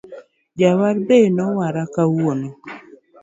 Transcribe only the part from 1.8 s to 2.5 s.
kawuono,.